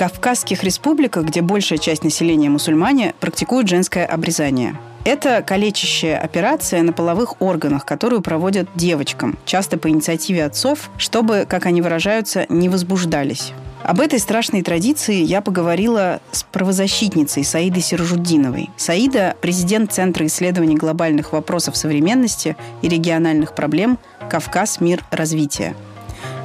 Кавказских 0.00 0.64
республиках, 0.64 1.26
где 1.26 1.42
большая 1.42 1.78
часть 1.78 2.04
населения 2.04 2.48
мусульмане, 2.48 3.14
практикуют 3.20 3.68
женское 3.68 4.06
обрезание. 4.06 4.74
Это 5.04 5.42
калечащая 5.42 6.16
операция 6.16 6.80
на 6.80 6.94
половых 6.94 7.42
органах, 7.42 7.84
которую 7.84 8.22
проводят 8.22 8.66
девочкам, 8.74 9.38
часто 9.44 9.76
по 9.76 9.90
инициативе 9.90 10.46
отцов, 10.46 10.88
чтобы, 10.96 11.44
как 11.46 11.66
они 11.66 11.82
выражаются, 11.82 12.46
не 12.48 12.70
возбуждались. 12.70 13.52
Об 13.82 14.00
этой 14.00 14.20
страшной 14.20 14.62
традиции 14.62 15.22
я 15.22 15.42
поговорила 15.42 16.22
с 16.32 16.44
правозащитницей 16.44 17.44
Саидой 17.44 17.82
Сержуддиновой. 17.82 18.70
Саида– 18.78 19.36
президент 19.42 19.92
Центра 19.92 20.24
исследований 20.24 20.76
глобальных 20.76 21.34
вопросов 21.34 21.76
современности 21.76 22.56
и 22.80 22.88
региональных 22.88 23.54
проблем 23.54 23.98
«Кавказ. 24.30 24.80
Мир. 24.80 25.04
Развития». 25.10 25.74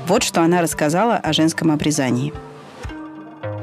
Вот 0.10 0.24
что 0.24 0.42
она 0.42 0.62
рассказала 0.62 1.16
о 1.16 1.32
женском 1.32 1.72
обрезании– 1.72 2.34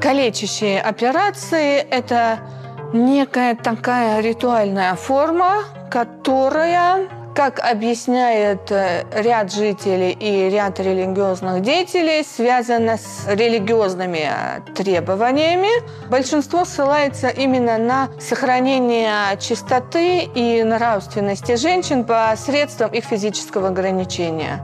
калечащие 0.03 0.81
операции– 0.81 1.77
это 1.91 2.41
некая 2.93 3.55
такая 3.55 4.21
ритуальная 4.21 4.97
форма, 4.97 5.65
которая 5.91 7.09
как 7.37 7.61
объясняет 7.61 8.71
э, 8.71 9.05
ряд 9.13 9.51
жителей 9.51 10.11
и 10.11 10.51
ряд 10.51 10.79
религиозных 10.81 11.63
деятелей, 11.63 12.25
связано 12.25 12.99
с 12.99 13.27
религиозными 13.27 14.29
э, 14.29 14.61
требованиями. 14.75 15.71
Большинство 16.11 16.67
ссылается 16.67 17.29
именно 17.29 17.79
на 17.79 18.09
сохранение 18.21 19.39
чистоты 19.41 20.25
и 20.35 20.63
нравственности 20.63 21.57
женщин 21.57 22.05
посредством 22.05 22.91
их 22.91 23.05
физического 23.05 23.69
ограничения. 23.69 24.61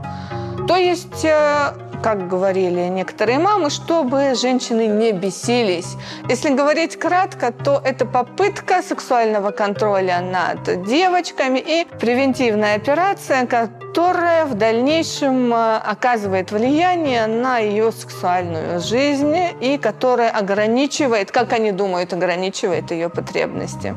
То 0.67 0.75
есть 0.75 1.25
э, 1.25 1.88
как 2.01 2.27
говорили 2.27 2.87
некоторые 2.87 3.39
мамы, 3.39 3.69
чтобы 3.69 4.33
женщины 4.35 4.87
не 4.87 5.11
бесились. 5.11 5.95
Если 6.29 6.49
говорить 6.49 6.97
кратко, 6.97 7.51
то 7.51 7.81
это 7.83 8.05
попытка 8.05 8.81
сексуального 8.81 9.51
контроля 9.51 10.21
над 10.21 10.85
девочками 10.85 11.59
и 11.59 11.85
превентивная 11.99 12.75
операция, 12.75 13.45
которая 13.45 14.45
в 14.45 14.55
дальнейшем 14.55 15.53
э, 15.53 15.77
оказывает 15.77 16.51
влияние 16.51 17.27
на 17.27 17.59
ее 17.59 17.91
сексуальную 17.91 18.79
жизнь 18.79 19.35
и 19.61 19.77
которая 19.77 20.29
ограничивает, 20.31 21.31
как 21.31 21.53
они 21.53 21.71
думают, 21.71 22.13
ограничивает 22.13 22.91
ее 22.91 23.09
потребности. 23.09 23.95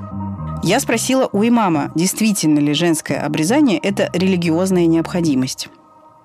Я 0.65 0.79
спросила 0.79 1.29
у 1.33 1.43
имама, 1.43 1.91
действительно 1.97 2.61
ли 2.61 2.73
женское 2.73 3.25
обрезание– 3.25 3.79
это 3.83 4.11
религиозная 4.13 4.87
необходимость. 4.87 5.69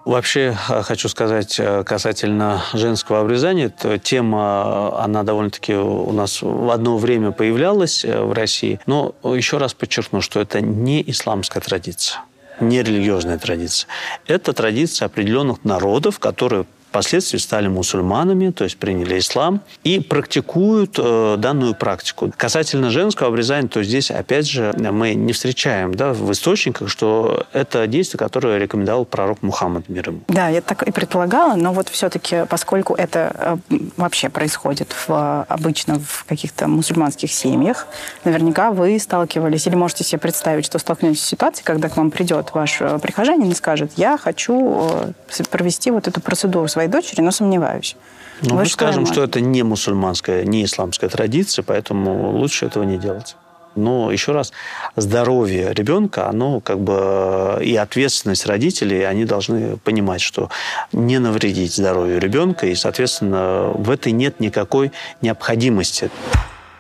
Вообще, 0.08 0.58
э, 0.70 0.84
хочу 0.84 1.10
сказать 1.10 1.60
э, 1.60 1.84
касательно 1.84 2.64
женского 2.72 3.20
обрезания, 3.20 3.68
то 3.68 3.98
тема, 3.98 4.94
э, 4.96 5.04
она 5.04 5.24
довольно-таки 5.24 5.74
у 5.74 6.14
нас 6.14 6.42
в 6.42 6.72
одно 6.72 6.98
время 6.98 7.32
появлялась 7.32 8.06
в 8.06 8.32
России. 8.32 8.80
Но 8.86 9.16
еще 9.26 9.58
раз 9.58 9.74
подчеркну, 9.74 10.22
что 10.22 10.40
это 10.40 10.62
не 10.62 11.04
исламская 11.08 11.62
традиция 11.62 12.22
не 12.60 12.82
религиозная 12.82 13.38
традиция. 13.38 13.88
Это 14.26 14.52
традиция 14.52 15.06
определенных 15.06 15.64
народов, 15.64 16.18
которые 16.18 16.66
впоследствии 16.90 17.38
стали 17.38 17.68
мусульманами, 17.68 18.52
то 18.52 18.64
есть 18.64 18.78
приняли 18.78 19.20
ислам, 19.20 19.62
и 19.84 20.00
практикуют 20.00 20.98
э, 20.98 21.36
данную 21.38 21.76
практику. 21.76 22.32
Касательно 22.36 22.90
женского 22.90 23.30
обрезания, 23.30 23.68
то 23.68 23.84
здесь, 23.84 24.12
опять 24.12 24.48
же, 24.48 24.74
мы 24.78 25.14
не 25.14 25.34
встречаем 25.34 25.94
да, 25.94 26.14
в 26.14 26.32
источниках, 26.32 26.90
что 26.90 27.46
это 27.54 27.88
действие, 27.88 28.20
которое 28.20 28.58
рекомендовал 28.58 29.06
пророк 29.06 29.42
Мухаммад 29.42 29.90
мир 29.90 30.10
ему. 30.10 30.22
Да, 30.28 30.50
я 30.50 30.62
так 30.62 30.84
и 30.84 30.92
предполагала, 30.92 31.56
но 31.56 31.74
вот 31.74 31.90
все-таки, 31.90 32.46
поскольку 32.50 32.94
это 32.96 33.60
э, 33.70 33.78
вообще 33.98 34.30
происходит 34.30 34.94
в, 34.94 35.44
обычно 35.48 36.00
в 36.00 36.26
каких-то 36.26 36.68
мусульманских 36.68 37.32
семьях, 37.32 37.88
наверняка 38.24 38.72
вы 38.72 39.00
сталкивались 39.00 39.68
или 39.68 39.76
можете 39.76 40.04
себе 40.04 40.20
представить, 40.20 40.66
что 40.66 40.80
столкнетесь 40.80 41.22
с 41.22 41.28
ситуацией, 41.28 41.66
когда 41.66 41.90
к 41.90 41.98
вам 41.98 42.12
придет 42.12 42.52
ваш 42.54 42.82
э, 42.82 43.00
прихожанин 43.00 43.52
и 43.52 43.56
скажет, 43.56 43.92
я 43.98 44.18
хочу 44.18 45.14
э, 45.30 45.44
провести 45.52 45.92
вот 45.92 46.08
эту 46.08 46.22
процедуру 46.22 46.68
своей 46.78 46.90
дочери, 46.90 47.22
но 47.22 47.32
сомневаюсь. 47.32 47.96
Ну, 48.44 48.56
мы 48.56 48.66
скажем, 48.68 49.08
что 49.08 49.24
это 49.24 49.42
не 49.42 49.64
мусульманская, 49.64 50.44
не 50.44 50.64
исламская 50.64 51.10
традиция, 51.10 51.64
поэтому 51.64 52.38
лучше 52.38 52.68
этого 52.68 52.84
не 52.84 52.98
делать. 52.98 53.36
Но 53.76 54.12
еще 54.12 54.32
раз, 54.32 54.54
здоровье 54.96 55.74
ребенка, 55.74 56.30
оно 56.30 56.60
как 56.60 56.80
бы 56.80 57.60
и 57.64 57.76
ответственность 57.76 58.46
родителей, 58.46 59.04
они 59.08 59.26
должны 59.26 59.78
понимать, 59.78 60.22
что 60.22 60.50
не 60.94 61.20
навредить 61.20 61.76
здоровью 61.76 62.20
ребенка, 62.20 62.68
и, 62.68 62.76
соответственно, 62.76 63.72
в 63.74 63.90
этой 63.90 64.12
нет 64.12 64.40
никакой 64.40 64.92
необходимости. 65.22 66.12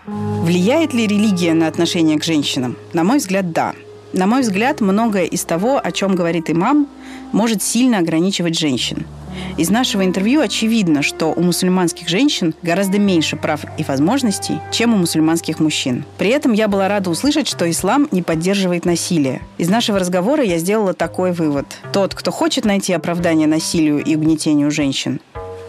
Влияет 0.05 0.93
ли 0.93 1.07
религия 1.07 1.53
на 1.53 1.67
отношение 1.67 2.19
к 2.19 2.23
женщинам? 2.23 2.77
На 2.93 3.03
мой 3.03 3.17
взгляд, 3.17 3.51
да. 3.51 3.73
На 4.13 4.27
мой 4.27 4.41
взгляд, 4.41 4.81
многое 4.81 5.25
из 5.25 5.43
того, 5.43 5.79
о 5.83 5.91
чем 5.91 6.15
говорит 6.15 6.49
имам, 6.49 6.87
может 7.31 7.61
сильно 7.61 7.99
ограничивать 7.99 8.57
женщин– 8.57 9.05
из 9.57 9.69
нашего 9.69 10.05
интервью 10.05 10.41
очевидно, 10.41 11.01
что 11.01 11.27
у 11.27 11.41
мусульманских 11.41 12.07
женщин 12.07 12.53
гораздо 12.61 12.99
меньше 12.99 13.35
прав 13.35 13.61
и 13.77 13.83
возможностей, 13.83 14.59
чем 14.71 14.93
у 14.93 14.97
мусульманских 14.97 15.59
мужчин. 15.59 16.05
При 16.17 16.29
этом 16.29 16.53
я 16.53 16.67
была 16.67 16.87
рада 16.87 17.09
услышать, 17.09 17.47
что 17.47 17.69
ислам 17.69 18.07
не 18.11 18.21
поддерживает 18.21 18.85
насилие. 18.85 19.41
Из 19.57 19.69
нашего 19.69 19.99
разговора 19.99 20.43
я 20.43 20.57
сделала 20.57 20.93
такой 20.93 21.31
вывод. 21.31 21.65
Тот, 21.91 22.13
кто 22.13 22.31
хочет 22.31 22.65
найти 22.65 22.93
оправдание 22.93 23.47
насилию 23.47 24.03
и 24.03 24.15
угнетению 24.15 24.71
женщин, 24.71 25.19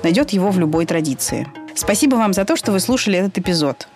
найдет 0.03 0.31
его 0.31 0.51
в 0.51 0.59
любой 0.59 0.85
традиции. 0.87 1.47
Спасибо 1.79 2.17
вам 2.17 2.33
за 2.33 2.45
то, 2.45 2.57
что 2.57 2.73
вы 2.73 2.81
слушали 2.81 3.21
этот 3.21 3.39
эпизод. 3.39 3.87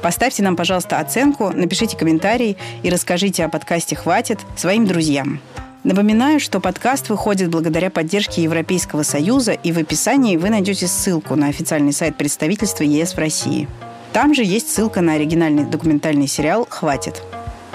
Поставьте 0.00 0.44
нам, 0.44 0.54
пожалуйста, 0.54 1.00
оценку, 1.00 1.50
напишите 1.50 1.96
комментарий 1.96 2.56
и 2.84 2.88
расскажите 2.88 3.44
о 3.44 3.48
подкасте 3.48 3.96
«Хватит» 3.96 4.38
своим 4.56 4.86
друзьям. 4.86 5.40
Напоминаю, 5.82 6.38
что 6.38 6.60
подкаст 6.60 7.08
выходит 7.08 7.50
благодаря 7.50 7.90
поддержке 7.90 8.44
Европейского 8.44 9.02
Союза, 9.02 9.54
и 9.54 9.72
в 9.72 9.78
описании 9.78 10.36
вы 10.36 10.50
найдете 10.50 10.86
ссылку 10.86 11.34
на 11.34 11.48
официальный 11.48 11.92
сайт 11.92 12.16
представительства 12.16 12.84
ЕС 12.84 13.14
в 13.14 13.18
России. 13.18 13.68
Там 14.12 14.34
же 14.34 14.44
есть 14.44 14.72
ссылка 14.72 15.00
на 15.00 15.14
оригинальный 15.14 15.64
документальный 15.64 16.28
сериал 16.28 16.68
«Хватит». 16.70 17.24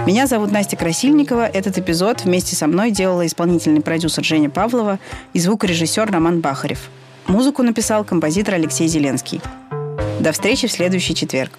Меня 0.05 0.27
зовут 0.27 0.49
Настя 0.49 0.77
Красильникова. 0.77 1.45
Этот 1.45 1.77
эпизод 1.77 2.23
вместе 2.23 2.55
со 2.55 2.67
мной 2.67 2.91
делала 2.91 3.25
исполнительный 3.25 3.81
продюсер 3.81 4.23
Женя 4.23 4.49
Павлова 4.49 4.97
и 5.33 5.39
звукорежиссер 5.39 6.09
Роман 6.09 6.39
Бахарев. 6.39 6.89
Музыку 7.27 7.61
написал 7.61 8.05
композитор 8.05 8.53
Алексей 8.55 8.87
Зеленский. 8.87 9.41
До 10.21 10.31
встречи 10.31 10.67
в 10.67 10.71
следующий 10.71 11.13
четверг. 11.13 11.51